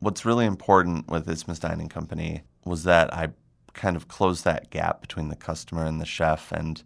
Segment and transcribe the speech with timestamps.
[0.00, 3.30] what's really important with Isthmus Dining Company was that I
[3.74, 6.82] kind of closed that gap between the customer and the chef and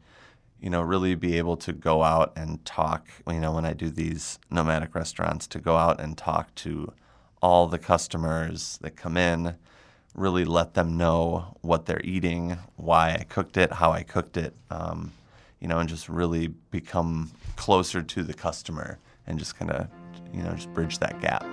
[0.60, 3.88] you know really be able to go out and talk you know when I do
[3.88, 6.92] these nomadic restaurants to go out and talk to
[7.40, 9.56] all the customers that come in
[10.14, 14.54] really let them know what they're eating why I cooked it how I cooked it
[14.70, 15.12] um,
[15.60, 19.88] you know and just really become closer to the customer and just kind of
[20.32, 21.46] you know just bridge that gap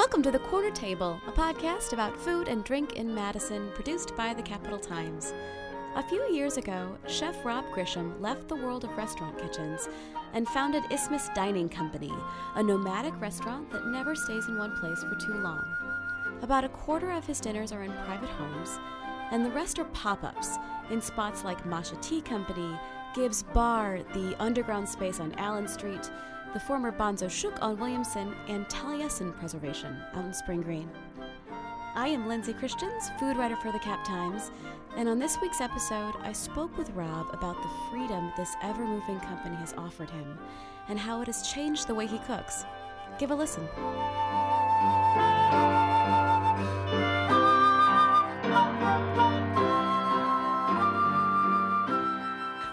[0.00, 4.32] Welcome to The Corner Table, a podcast about food and drink in Madison, produced by
[4.32, 5.34] the Capital Times.
[5.94, 9.90] A few years ago, Chef Rob Grisham left the world of restaurant kitchens
[10.32, 12.10] and founded Isthmus Dining Company,
[12.54, 15.62] a nomadic restaurant that never stays in one place for too long.
[16.40, 18.78] About a quarter of his dinners are in private homes,
[19.30, 20.56] and the rest are pop ups
[20.90, 22.74] in spots like Macha Tea Company,
[23.14, 26.10] Gib's Bar, the underground space on Allen Street,
[26.52, 30.90] the former Banzo Shuk on Williamson, and Taliesin Preservation out in Spring Green.
[31.94, 34.50] I am Lindsay Christians, food writer for the Cap Times,
[34.96, 39.20] and on this week's episode, I spoke with Rob about the freedom this ever moving
[39.20, 40.38] company has offered him
[40.88, 42.64] and how it has changed the way he cooks.
[43.18, 43.66] Give a listen.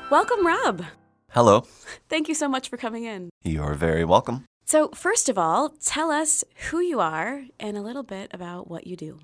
[0.09, 0.85] Welcome, Rob.
[1.31, 1.65] hello
[2.09, 3.29] Thank you so much for coming in.
[3.47, 8.03] You're very welcome So, first of all, tell us who you are and a little
[8.03, 9.19] bit about what you do.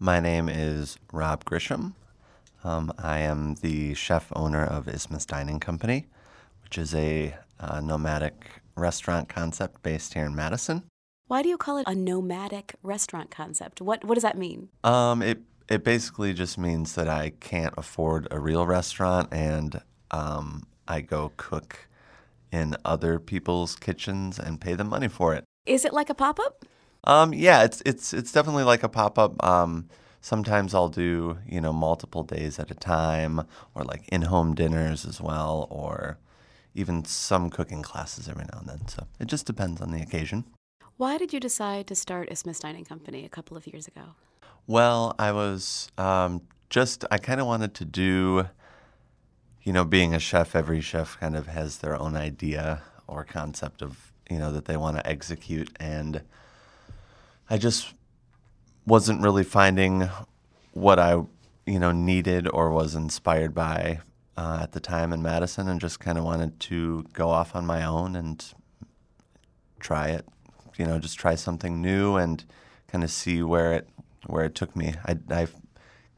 [0.00, 1.94] My name is Rob Grisham.
[2.64, 6.06] Um, I am the chef owner of Isthmus Dining Company,
[6.64, 10.82] which is a uh, nomadic restaurant concept based here in Madison.
[11.28, 13.80] Why do you call it a nomadic restaurant concept?
[13.80, 14.68] What what does that mean?
[14.82, 20.66] Um, it it basically just means that I can't afford a real restaurant, and um,
[20.88, 21.88] I go cook
[22.52, 25.44] in other people's kitchens and pay them money for it.
[25.66, 26.64] Is it like a pop-up?
[27.04, 29.42] Um, yeah, it's it's it's definitely like a pop up.
[29.44, 29.88] Um,
[30.20, 33.40] sometimes I'll do you know multiple days at a time,
[33.74, 36.18] or like in home dinners as well, or
[36.74, 38.88] even some cooking classes every now and then.
[38.88, 40.44] So it just depends on the occasion.
[40.96, 44.14] Why did you decide to start a Isthmus Dining Company a couple of years ago?
[44.66, 48.46] Well, I was um, just I kind of wanted to do,
[49.62, 50.54] you know, being a chef.
[50.54, 54.76] Every chef kind of has their own idea or concept of you know that they
[54.76, 56.22] want to execute, and
[57.48, 57.92] I just
[58.86, 60.08] wasn't really finding
[60.72, 61.22] what I
[61.66, 64.00] you know needed or was inspired by
[64.36, 67.66] uh, at the time in Madison, and just kind of wanted to go off on
[67.66, 68.44] my own and
[69.78, 70.26] try it.
[70.76, 72.42] You know, just try something new and
[72.88, 73.88] kind of see where it
[74.26, 74.94] where it took me.
[75.04, 75.46] I I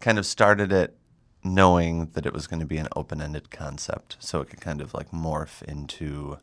[0.00, 0.96] kind of started it
[1.44, 4.94] knowing that it was going to be an open-ended concept, so it could kind of
[4.94, 6.38] like morph into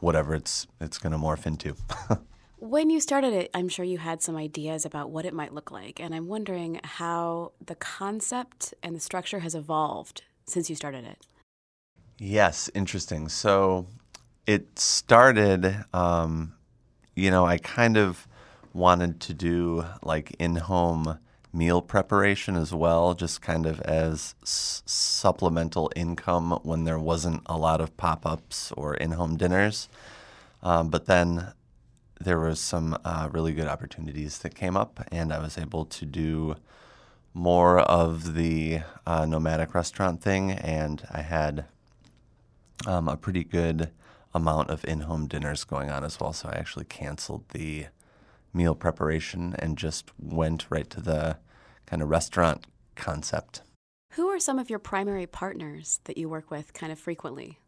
[0.00, 1.76] whatever it's it's going to morph into.
[2.62, 5.70] When you started it, I'm sure you had some ideas about what it might look
[5.70, 11.06] like, and I'm wondering how the concept and the structure has evolved since you started
[11.06, 11.26] it.
[12.18, 13.30] Yes, interesting.
[13.30, 13.86] So
[14.46, 16.52] it started, um,
[17.16, 18.28] you know, I kind of
[18.74, 21.18] wanted to do like in home
[21.52, 27.56] meal preparation as well, just kind of as s- supplemental income when there wasn't a
[27.56, 29.88] lot of pop ups or in home dinners.
[30.62, 31.52] Um, but then
[32.20, 36.04] there was some uh, really good opportunities that came up, and I was able to
[36.04, 36.56] do
[37.32, 41.64] more of the uh, nomadic restaurant thing, and I had
[42.86, 43.90] um, a pretty good
[44.34, 46.32] amount of in-home dinners going on as well.
[46.32, 47.86] So I actually canceled the
[48.52, 51.38] meal preparation and just went right to the
[51.86, 52.66] kind of restaurant
[52.96, 53.62] concept.
[54.14, 57.58] Who are some of your primary partners that you work with kind of frequently?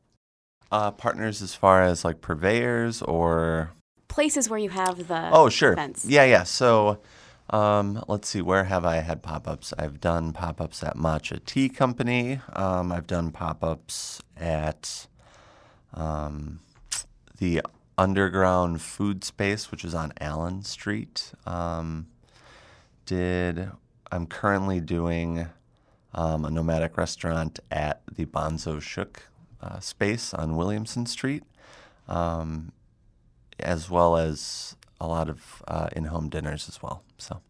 [0.71, 3.71] Uh, partners as far as like purveyors or
[4.09, 5.73] Places where you have the Oh, sure.
[5.73, 6.05] events.
[6.05, 6.43] Yeah, yeah.
[6.43, 7.01] So,
[7.49, 8.43] um, let's see.
[8.43, 9.73] Where have I had pop ups?
[9.79, 12.41] I've done pop ups at Macha Tea Company.
[12.53, 15.07] Um, I've done pop ups at
[15.95, 16.61] um,
[17.39, 17.63] the
[17.99, 21.33] Underground Food Space, which is on Allen Street.
[21.47, 22.07] Um,
[23.07, 23.71] did
[24.11, 25.47] I'm currently doing
[26.15, 29.23] um, a nomadic restaurant at the Banzo Shuk
[29.61, 31.45] uh, space on Williamson Street.
[32.09, 32.73] Um,
[33.61, 37.03] as well as a lot of uh, in-home dinners as well.
[37.19, 37.41] So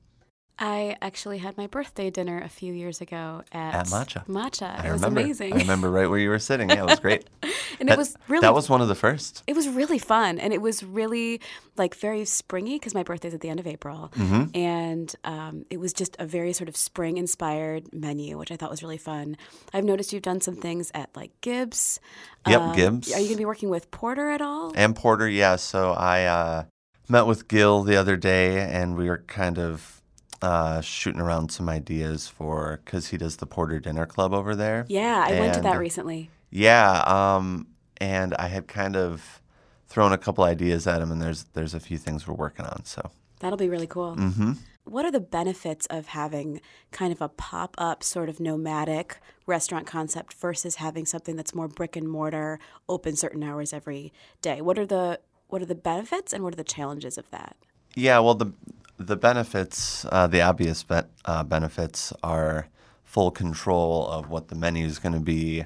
[0.58, 4.24] I actually had my birthday dinner a few years ago at, At Macha.
[4.28, 4.76] Macha.
[4.78, 5.20] I it was remember.
[5.22, 5.54] amazing.
[5.54, 6.68] I remember right where you were sitting.
[6.70, 7.24] Yeah, it was great.
[7.80, 9.42] and that, it was really that was one of the first.
[9.46, 11.40] it was really fun and it was really
[11.76, 14.54] like very springy because my birthday's at the end of april Mm-hmm.
[14.56, 18.70] and um, it was just a very sort of spring inspired menu which i thought
[18.70, 19.36] was really fun
[19.72, 21.98] i've noticed you've done some things at like Gib's
[22.46, 23.08] Yep, Um, Gib's.
[23.12, 25.56] are you going to be working with porter at all And Porter, yeah.
[25.56, 26.64] So I uh,
[27.08, 30.01] met with Gil the other day, and we were kind of
[30.42, 34.84] uh, shooting around some ideas for because he does the Porter Dinner Club over there.
[34.88, 37.68] yeah i went to that recently Yeah, um,
[37.98, 39.40] and I had kind of
[39.88, 42.84] thrown a couple ideas at him, and there's there's a few things we're working on.
[42.84, 43.10] So
[43.40, 44.52] that'll be really cool Mm-hmm.
[44.84, 46.60] What are the benefits of having
[46.90, 51.68] kind of a pop up, sort of nomadic restaurant concept versus having something that's more
[51.68, 52.58] brick and mortar,
[52.88, 54.60] open certain hours every day?
[54.60, 57.54] What are the what are the benefits and what are the challenges of that?
[57.94, 58.52] Yeah, well, the
[58.98, 62.68] the benefits, uh, the obvious be- uh, benefits are
[63.04, 65.64] full control of what the menu is going to be,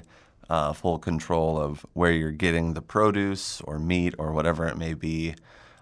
[0.49, 4.93] uh, full control of where you're getting the produce or meat or whatever it may
[4.93, 5.35] be.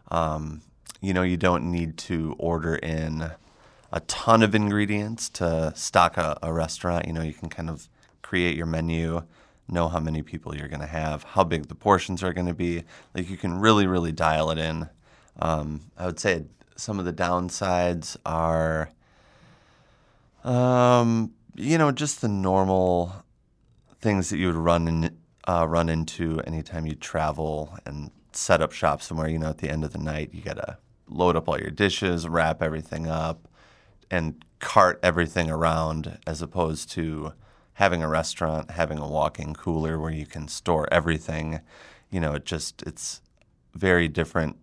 [0.10, 0.62] Um,
[1.02, 3.32] you know, you don't need to order in
[3.92, 7.08] a ton of ingredients to stock a, a restaurant.
[7.08, 7.88] You know, you can kind of
[8.22, 9.24] create your menu,
[9.70, 12.54] know how many people you're going to have, how big the portions are going to
[12.54, 12.84] be.
[13.14, 14.90] Like you can really, really dial it in.
[15.40, 16.46] Um, I would say
[16.76, 18.90] some of the downsides are,
[20.44, 23.14] um, you know, just the normal
[24.02, 25.18] things that you would run in,
[25.48, 29.30] uh, run into anytime you travel and set up shop somewhere.
[29.30, 30.78] You know, at the end of the night, you gotta
[31.08, 33.48] load up all your dishes, wrap everything up,
[34.12, 37.34] and cart everything around, as opposed to
[37.74, 41.62] having a restaurant, having a walk-in cooler where you can store everything.
[42.10, 43.22] You know, it just it's
[43.74, 44.58] very different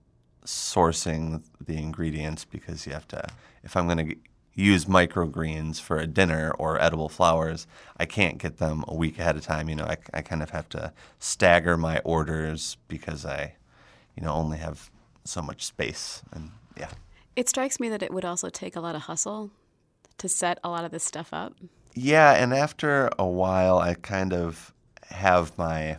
[0.45, 3.25] sourcing the ingredients because you have to
[3.63, 4.17] if i'm going to
[4.55, 7.67] use microgreens for a dinner or edible flowers
[7.99, 10.51] i can't get them a week ahead of time you know i, I kind of
[10.51, 13.55] have to stagger my orders because i
[14.17, 14.91] you know only have
[15.25, 16.91] so much space and yeah
[17.37, 19.51] It strikes me that it would also take a lot of hustle
[20.19, 21.55] to set a lot of this stuff up.
[21.95, 24.73] Yeah, and after a while, I kind of
[25.11, 25.97] have my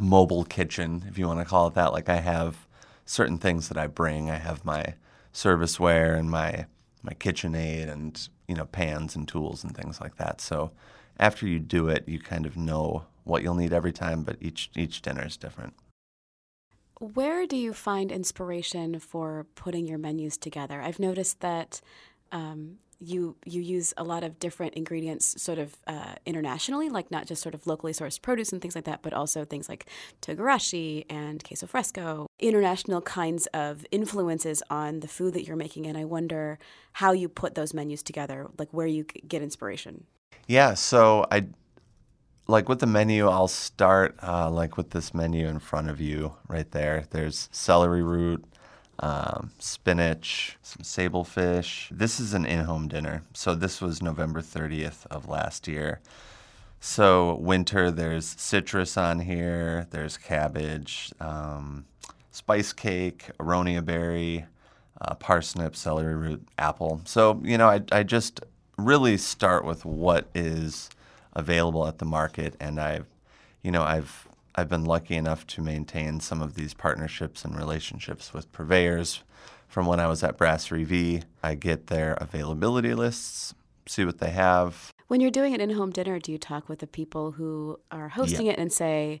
[0.00, 1.92] mobile kitchen, if you want to call it that.
[1.92, 2.65] Like I have
[3.06, 4.30] certain things that I bring.
[4.30, 4.94] I have my
[5.32, 6.66] serviceware and my
[7.02, 10.40] my KitchenAid and you know pans and tools and things like that.
[10.40, 10.72] So
[11.18, 14.70] after you do it, you kind of know what you'll need every time, but each
[14.76, 15.74] each dinner is different.
[16.98, 20.80] Where do you find inspiration for putting your menus together?
[20.80, 21.82] I've noticed that
[22.32, 27.26] um, you you use a lot of different ingredients, sort of uh, internationally, like not
[27.26, 29.86] just sort of locally sourced produce and things like that, but also things like
[30.22, 35.86] togarashi and queso fresco, international kinds of influences on the food that you're making.
[35.86, 36.58] And I wonder
[36.92, 40.04] how you put those menus together, like where you get inspiration.
[40.46, 41.46] Yeah, so I
[42.46, 46.34] like with the menu, I'll start uh, like with this menu in front of you
[46.48, 47.04] right there.
[47.10, 48.44] There's celery root,
[49.00, 51.88] um, spinach, some sable fish.
[51.92, 56.00] This is an in-home dinner, so this was November 30th of last year.
[56.80, 59.86] So winter, there's citrus on here.
[59.90, 61.86] There's cabbage, um,
[62.30, 64.46] spice cake, aronia berry,
[65.00, 67.00] uh, parsnip, celery root, apple.
[67.04, 68.40] So you know, I I just
[68.78, 70.90] really start with what is
[71.32, 73.06] available at the market, and I've,
[73.62, 78.32] you know, I've I've been lucky enough to maintain some of these partnerships and relationships
[78.32, 79.22] with purveyors.
[79.68, 83.54] From when I was at Brasserie V, I get their availability lists,
[83.86, 86.86] see what they have, When you're doing an in-home dinner, do you talk with the
[86.86, 89.20] people who are hosting it and say,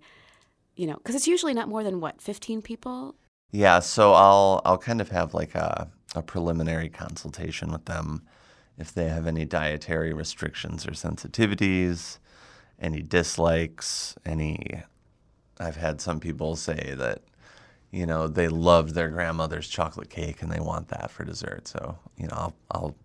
[0.74, 3.14] you know, because it's usually not more than what, 15 people?
[3.52, 8.22] Yeah, so I'll I'll kind of have like a, a preliminary consultation with them
[8.76, 12.18] if they have any dietary restrictions or sensitivities,
[12.80, 14.82] any dislikes, any
[15.58, 17.22] I've had some people say that
[17.90, 21.68] you know they loved their grandmother's chocolate cake and they want that for dessert.
[21.68, 22.96] So, you know, I'll I'll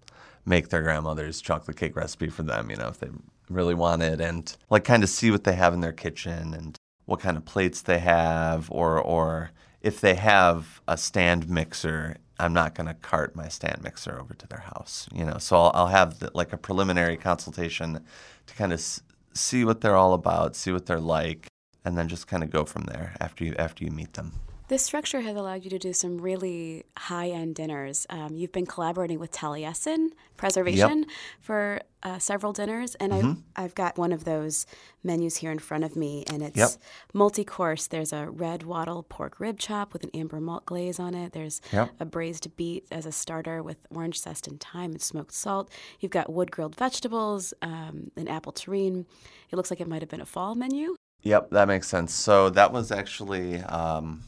[0.45, 3.09] make their grandmother's chocolate cake recipe for them, you know, if they
[3.49, 6.77] really want it and like kind of see what they have in their kitchen and
[7.05, 12.53] what kind of plates they have or or if they have a stand mixer I'm
[12.53, 15.37] not going to cart my stand mixer over to their house, you know.
[15.37, 18.03] So I'll, I'll have the, like a preliminary consultation
[18.47, 19.03] to kind of s-
[19.33, 21.45] see what they're all about, see what they're like,
[21.83, 24.33] and then just kind of go from there after you after you meet them.
[24.71, 28.07] This structure has allowed you to do some really high end dinners.
[28.09, 31.09] Um, you've been collaborating with Taliesin Preservation yep.
[31.41, 33.31] for uh, several dinners, and mm-hmm.
[33.57, 34.65] I've, I've got one of those
[35.03, 36.69] menus here in front of me, and it's yep.
[37.13, 37.87] multi course.
[37.87, 41.59] There's a red wattle pork rib chop with an amber malt glaze on it, there's
[41.73, 41.91] yep.
[41.99, 45.69] a braised beet as a starter with orange zest and thyme and smoked salt.
[45.99, 49.05] You've got wood grilled vegetables, um, an apple terrine.
[49.51, 50.95] It looks like it might have been a fall menu.
[51.23, 52.13] Yep, that makes sense.
[52.13, 53.61] So that was actually.
[53.61, 54.23] Um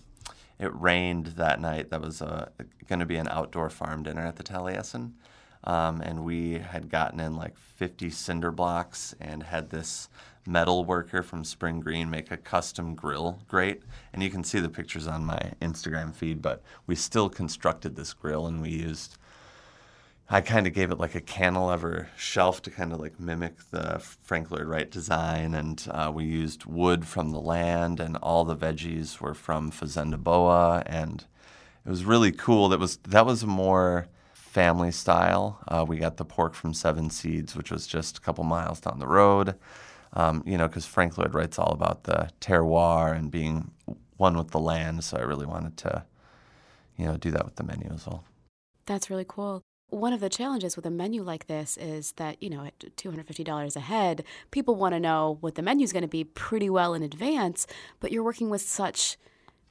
[0.60, 1.90] it rained that night.
[1.90, 2.50] That was uh,
[2.88, 5.12] going to be an outdoor farm dinner at the Taliesin.
[5.66, 10.10] Um, and we had gotten in like 50 cinder blocks and had this
[10.46, 13.84] metal worker from Spring Green make a custom grill grate.
[14.14, 18.14] And you can see the pictures on my Instagram feed, but we still constructed this
[18.14, 19.18] grill and we used
[20.34, 24.00] I kind of gave it like a cantilever shelf to kind of like mimic the
[24.00, 28.56] Frank Lloyd Wright design, and uh, we used wood from the land, and all the
[28.56, 31.24] veggies were from Fazenda Boa, and
[31.86, 32.68] it was really cool.
[32.70, 35.60] That was that was more family style.
[35.68, 38.98] Uh, we got the pork from Seven Seeds, which was just a couple miles down
[38.98, 39.54] the road.
[40.14, 43.70] Um, you know, because Frank Lloyd Wright's all about the terroir and being
[44.18, 46.06] one with the land, so I really wanted to,
[46.98, 48.24] you know, do that with the menu as well.
[48.88, 49.62] That's really cool
[49.94, 53.76] one of the challenges with a menu like this is that, you know, at $250
[53.76, 56.94] a head, people want to know what the menu is going to be pretty well
[56.94, 57.68] in advance,
[58.00, 59.18] but you're working with such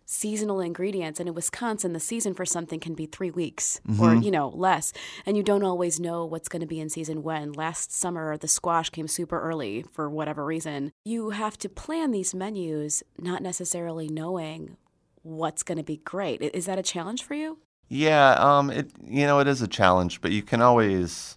[0.04, 4.02] seasonal ingredients and in Wisconsin the season for something can be 3 weeks mm-hmm.
[4.02, 4.92] or you know less
[5.24, 7.52] and you don't always know what's going to be in season when.
[7.52, 10.92] Last summer the squash came super early for whatever reason.
[11.04, 14.76] You have to plan these menus not necessarily knowing
[15.22, 16.42] what's going to be great.
[16.42, 17.58] Is that a challenge for you
[17.92, 21.36] yeah, um, it you know it is a challenge, but you can always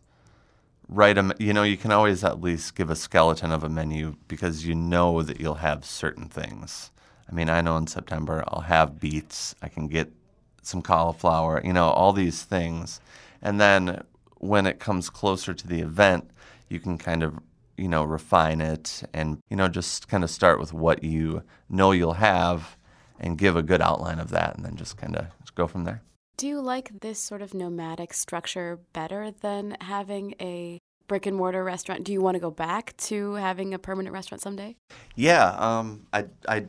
[0.87, 4.15] write a you know you can always at least give a skeleton of a menu
[4.29, 6.91] because you know that you'll have certain things.
[7.29, 10.13] I mean, I know in September I'll have beets, I can get
[10.61, 13.01] some cauliflower, you know, all these things,
[13.41, 14.01] and then
[14.37, 16.29] when it comes closer to the event,
[16.69, 17.37] you can kind of
[17.75, 21.91] you know refine it and you know just kind of start with what you know
[21.91, 22.77] you'll have
[23.19, 26.01] and give a good outline of that, and then just kind of go from there.
[26.37, 31.63] Do you like this sort of nomadic structure better than having a brick and mortar
[31.63, 32.03] restaurant?
[32.03, 34.75] Do you want to go back to having a permanent restaurant someday?
[35.15, 36.65] Yeah, um, I, I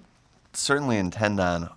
[0.53, 1.69] certainly intend on,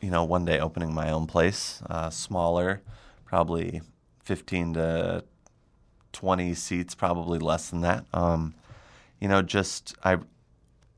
[0.00, 2.82] you know, one day opening my own place, uh, smaller,
[3.24, 3.80] probably
[4.22, 5.24] 15 to
[6.12, 8.04] 20 seats, probably less than that.
[8.12, 8.54] Um,
[9.20, 10.18] you know, just I.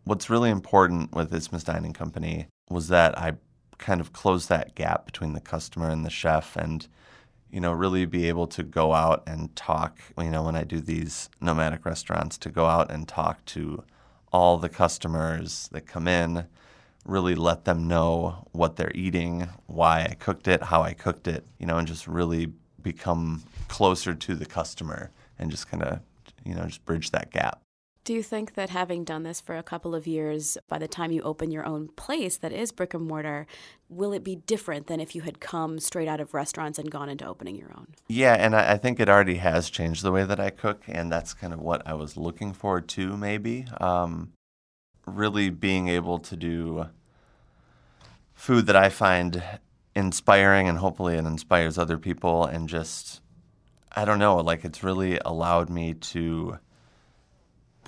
[0.04, 3.34] What's really important with Isthmus Dining Company was that I
[3.78, 6.88] kind of close that gap between the customer and the chef and
[7.50, 10.80] you know really be able to go out and talk you know when i do
[10.80, 13.82] these nomadic restaurants to go out and talk to
[14.32, 16.46] all the customers that come in
[17.04, 21.46] really let them know what they're eating why i cooked it how i cooked it
[21.58, 26.00] you know and just really become closer to the customer and just kind of
[26.44, 27.60] you know just bridge that gap
[28.08, 31.12] do you think that having done this for a couple of years, by the time
[31.12, 33.46] you open your own place that is brick and mortar,
[33.90, 37.10] will it be different than if you had come straight out of restaurants and gone
[37.10, 37.88] into opening your own?
[38.08, 41.12] Yeah, and I, I think it already has changed the way that I cook, and
[41.12, 43.66] that's kind of what I was looking for too, maybe.
[43.78, 44.32] Um,
[45.04, 46.86] really being able to do
[48.32, 49.42] food that I find
[49.94, 53.20] inspiring and hopefully it inspires other people, and just,
[53.92, 56.58] I don't know, like it's really allowed me to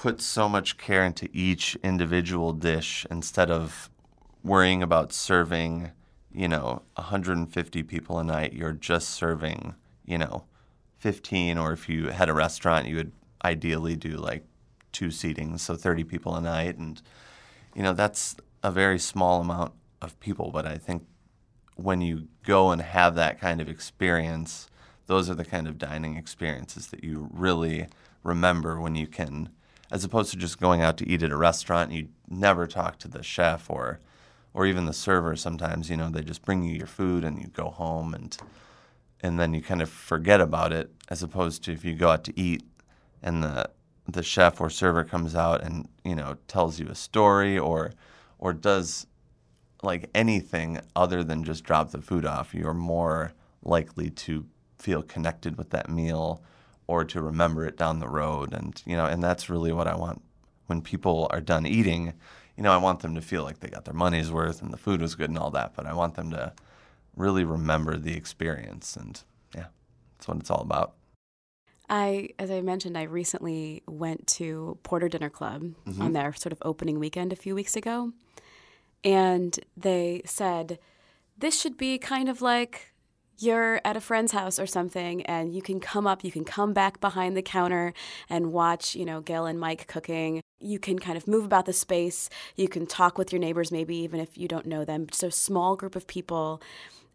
[0.00, 3.90] put so much care into each individual dish instead of
[4.42, 5.90] worrying about serving,
[6.33, 8.54] you know, 150 people a night.
[8.54, 9.75] You're just serving,
[10.07, 10.45] you know,
[11.00, 13.12] 15, or if you had a restaurant, you would
[13.45, 14.42] ideally do like
[14.90, 16.78] two seatings, so 30 people a night.
[16.78, 17.02] And,
[17.75, 20.50] you know, that's a very small amount of people.
[20.50, 21.04] But I think
[21.76, 24.71] when you go and have that kind of experience,
[25.09, 27.87] those are the kind of dining experiences that you really
[28.23, 29.50] remember when you can
[29.90, 31.92] as opposed to just going out to eat at a restaurant.
[31.92, 34.00] You never talk to the chef or
[34.52, 35.37] or even the server.
[35.37, 38.37] Sometimes you know they just bring you your food and you go home and
[39.23, 40.90] and then you kind of forget about it.
[41.09, 42.62] As opposed to if you go out to eat
[43.23, 43.70] and the
[44.09, 47.92] the chef or server comes out and you know tells you a story or
[48.38, 49.06] or does
[49.82, 53.32] like anything other than just drop the food off, you're more
[53.62, 54.47] likely to
[54.78, 56.42] feel connected with that meal
[56.90, 58.52] or to remember it down the road.
[58.52, 60.23] And you know, and that's really what I want
[60.66, 62.14] when people are done eating.
[62.56, 64.76] You know, I want them to feel like they got their money's worth and the
[64.76, 66.52] food was good and all that, but I want them to
[67.14, 68.97] really remember the experience.
[68.97, 69.23] And
[69.54, 69.66] yeah,
[70.16, 70.94] that's what it's all about.
[71.88, 76.02] I, as I mentioned, I recently went to Porter Dinner Club mm-hmm.
[76.02, 78.12] on their sort of opening weekend a few weeks ago.
[79.04, 80.80] And they said
[81.38, 82.89] this should be kind of like
[83.40, 86.73] you're at a friend's house or something and you can come up, you can come
[86.73, 87.92] back behind the counter
[88.28, 90.42] and watch, you know, Gail and Mike cooking.
[90.61, 92.28] You can kind of move about the space.
[92.56, 95.06] You can talk with your neighbors, maybe even if you don't know them.
[95.11, 96.61] So, small group of people.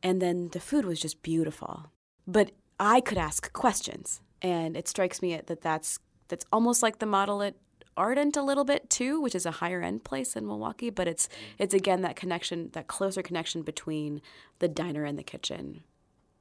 [0.01, 1.91] And then the food was just beautiful.
[2.27, 4.21] But I could ask questions.
[4.41, 7.55] And it strikes me that that's, that's almost like the model at
[7.97, 11.29] Ardent a little bit too, which is a higher end place in Milwaukee, but it's
[11.57, 14.21] it's again that connection, that closer connection between
[14.59, 15.83] the diner and the kitchen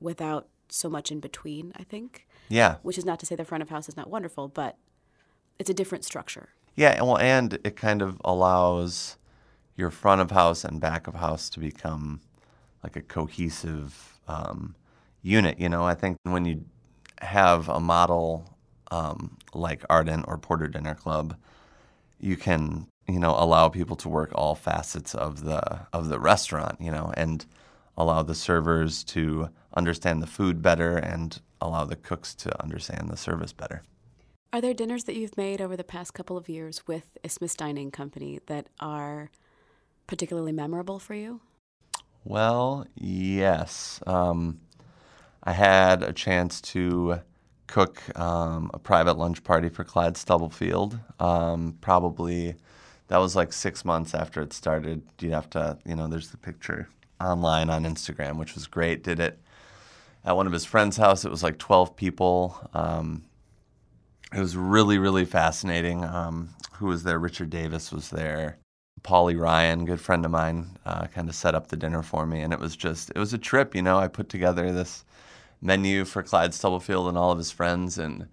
[0.05, 2.27] without so much in between, I think.
[2.49, 2.77] Yeah.
[2.83, 4.77] Which is not to say the front of house is not wonderful, but
[5.59, 6.51] it's a different structure.
[6.77, 9.17] Yeah, well, and it kind of allows
[9.77, 12.21] your front of house and back of house to become
[12.83, 14.75] like a cohesive um,
[15.23, 15.59] unit.
[15.59, 16.65] You know, I think when you
[17.21, 18.57] have a model
[18.91, 21.37] um, like Ardent or Porter Dinner Club,
[22.21, 26.81] you can you know allow people to work all facets of the of the restaurant.
[26.81, 27.47] You know, and
[27.97, 33.17] allow the servers to understand the food better and allow the cooks to understand the
[33.17, 33.83] service better.
[34.53, 37.91] Are there dinners that you've made over the past couple of years with Isthmus Dining
[37.91, 39.31] Company that are
[40.07, 41.41] particularly memorable for you?
[42.25, 44.01] Well, yes.
[44.07, 44.61] Um,
[45.43, 47.21] I had a chance to
[47.67, 50.99] cook um, a private lunch party for Clyde Stubblefield.
[51.19, 52.55] Um, probably
[53.09, 55.03] that was like six months after it started.
[55.21, 56.89] You'd have to, you know, there's the picture
[57.21, 59.03] online on Instagram, which was great.
[59.03, 59.39] Did it
[60.25, 61.25] at one of his friend's house.
[61.25, 62.69] It was like 12 people.
[62.73, 63.25] Um,
[64.33, 66.05] it was really, really fascinating.
[66.05, 67.19] Um, who was there?
[67.19, 68.59] Richard Davis was there.
[69.03, 72.41] Paulie Ryan, good friend of mine, uh, kind of set up the dinner for me,
[72.41, 73.75] and it was just it was a trip.
[73.75, 75.05] You know, I put together this
[75.61, 78.29] menu for Clyde Stubblefield and all of his friends, and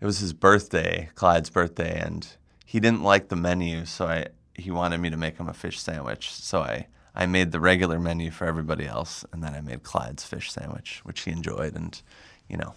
[0.00, 2.26] it was his birthday, Clyde's birthday, and
[2.66, 5.78] he didn't like the menu, so I he wanted me to make him a fish
[5.78, 6.32] sandwich.
[6.32, 10.24] So I I made the regular menu for everybody else, and then I made Clyde's
[10.24, 12.00] fish sandwich, which he enjoyed, and
[12.48, 12.74] you know,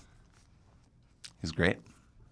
[1.41, 1.77] he's great.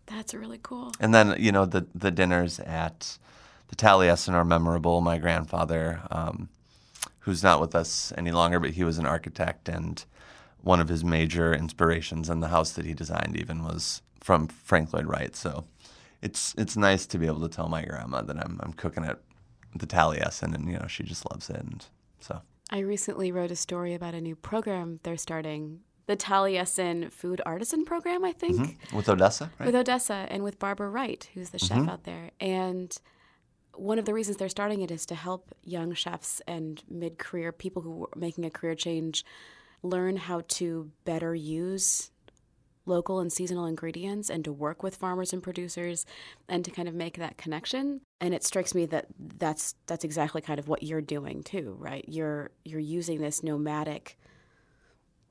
[0.07, 0.91] That's really cool.
[0.99, 3.17] And then you know the the dinners at
[3.67, 5.01] the Taliesin are memorable.
[5.01, 6.49] My grandfather, um,
[7.19, 10.03] who's not with us any longer, but he was an architect, and
[10.61, 14.93] one of his major inspirations and the house that he designed even was from Frank
[14.93, 15.35] Lloyd Wright.
[15.35, 15.65] So
[16.21, 19.19] it's it's nice to be able to tell my grandma that I'm I'm cooking at
[19.75, 21.57] the Taliesin, and you know she just loves it.
[21.57, 21.85] And
[22.19, 27.41] so I recently wrote a story about a new program they're starting, the Taliesin Food
[27.45, 28.95] Artisan Program, I think, mm-hmm.
[28.95, 29.65] with Odessa, right?
[29.65, 31.89] with Odessa, and with Barbara Wright, who's the chef Mm-hmm.
[31.89, 32.95] out there, and.
[33.73, 37.53] One of the reasons they're starting it is to help young chefs and mid career
[37.53, 39.23] people who are making a career change
[39.81, 42.10] learn how to better use
[42.95, 46.05] local and seasonal ingredients and to work with farmers and producers
[46.47, 48.01] and to kind of make that connection.
[48.19, 52.05] And it strikes me that that's that's exactly kind of what you're doing too right?
[52.07, 54.17] You're you're using this nomadic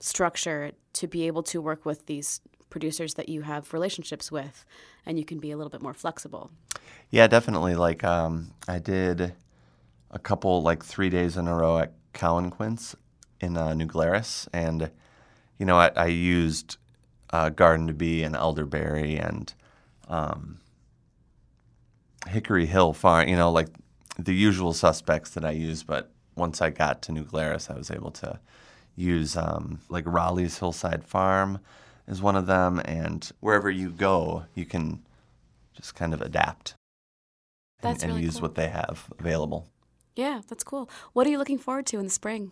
[0.01, 4.65] structure to be able to work with these producers that you have relationships with
[5.07, 6.51] and you can be a little bit more flexible.
[7.11, 7.75] Yeah, definitely.
[7.75, 9.35] Like um, I did
[10.11, 12.97] a couple, like three days in a row at Cow & Quince
[13.41, 14.91] in uh, New Glarus, and
[15.59, 16.77] you know I, I used
[17.33, 19.53] uh, Garden to Be and Elderberry and
[20.09, 20.61] um,
[22.29, 23.29] Hickory Hill Farm.
[23.29, 23.69] You know, like
[24.19, 25.83] the usual suspects that I use.
[25.83, 28.39] But once I got to New Glarus, I was able to
[28.97, 31.61] use um, like Raleigh's Hillside Farm
[32.07, 35.03] is one of them, and wherever you go, you can
[35.75, 36.75] just kind of adapt
[37.83, 38.43] and, really use cool.
[38.43, 39.67] what they have available.
[40.17, 42.51] yeah that's cool what are you looking forward to in the spring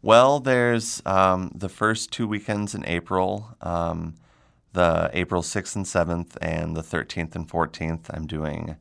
[0.00, 4.14] Well, there's um, the first two weekends in April, um,
[4.72, 8.04] the April 6th and 7th, and the 13th and 14th.
[8.10, 8.76] I'm doing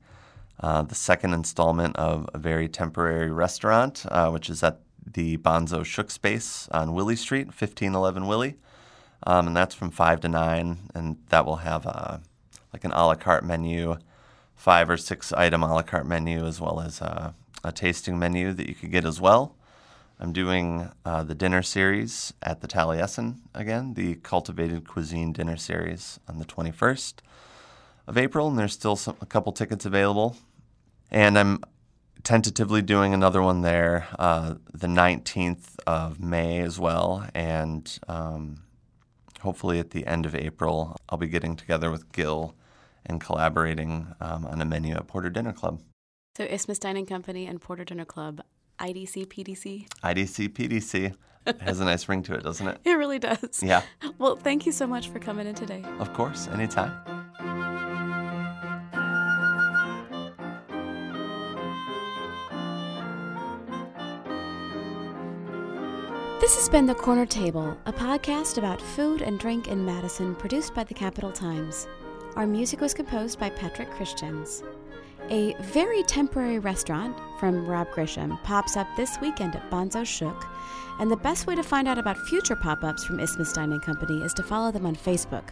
[0.59, 5.83] uh, the second installment of a very temporary restaurant, uh, which is at the Banzo
[5.83, 8.57] Shuk Space on Willie Street, 1511 Willie.
[9.23, 12.21] Um, and that's from 5 to 9, and that will have a,
[12.71, 13.97] like an a la carte menu,
[14.55, 18.53] five or six item a la carte menu, as well as a, a tasting menu
[18.53, 19.56] that you could get as well.
[20.19, 26.19] I'm doing uh, the dinner series at the Taliesin again, the Cultivated Cuisine dinner series
[26.27, 27.15] on the 21st
[28.07, 30.35] of April, and there's still some, a couple tickets available.
[31.11, 31.63] And I'm
[32.23, 38.63] tentatively doing another one there uh, the 19th of May as well, and um,
[39.41, 42.55] hopefully at the end of April, I'll be getting together with Gil
[43.05, 45.79] and collaborating um, on a menu at Porter Dinner Club.
[46.35, 48.41] so isthmus dining company and porter dinner club
[48.79, 51.15] idc pdc IDC PDC.
[51.47, 52.77] It has a nice ring to it, doesn't it?
[52.85, 53.81] it really does Yeah.
[54.17, 56.91] well thank you so much for coming in today Of course, anytime.
[66.39, 70.73] This has been The Corner Table, a podcast about food and drink in Madison produced
[70.73, 71.87] by the Capital Times.
[72.35, 74.63] Our music was composed by Patrick Christians.
[75.29, 80.47] A very temporary restaurant from Rob Grisham pops up this weekend at Banzo Shuk,
[80.99, 84.21] and the best way to find out about future pop ups from Isthmus Dining Company
[84.21, 85.43] is to follow them on Facebook.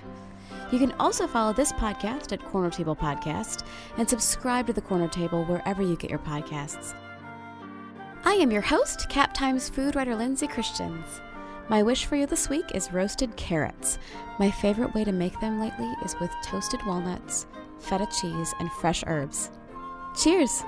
[0.71, 3.65] You can also follow this podcast at Corner Table Podcast
[3.97, 6.95] and subscribe to the Corner Table wherever you get your podcasts.
[8.23, 11.19] I am your host, Cap Times food writer Lindsay Christians.
[11.67, 13.99] My wish for you this week is roasted carrots.
[14.39, 17.45] My favorite way to make them lately is with toasted walnuts,
[17.79, 19.49] feta cheese, and fresh herbs.
[20.15, 20.65] Cheers!